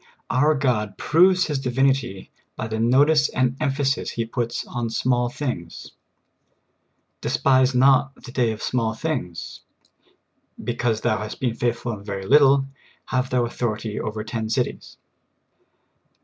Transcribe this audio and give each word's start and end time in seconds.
Our 0.31 0.55
God 0.55 0.97
proves 0.97 1.45
His 1.45 1.59
Divinity 1.59 2.31
bj^ 2.57 2.71
the 2.71 2.79
notice 2.79 3.29
and 3.29 3.55
em 3.61 3.69
phasis 3.69 4.09
He 4.09 4.25
puts 4.25 4.65
on 4.65 4.89
small 4.89 5.29
things. 5.29 5.91
*' 6.45 6.81
Despise 7.21 7.75
not 7.75 8.15
the 8.15 8.31
day 8.31 8.51
of 8.51 8.63
small 8.63 8.95
things. 8.95 9.61
""Because 10.69 11.01
thou 11.01 11.19
hast 11.19 11.39
been 11.39 11.53
faith 11.53 11.75
ful 11.81 11.91
in 11.93 11.99
a 11.99 12.03
very 12.03 12.25
little, 12.25 12.65
have 13.09 13.29
thou 13.29 13.45
authority 13.45 13.99
over 13.99 14.23
ten 14.23 14.49
cities." 14.49 14.97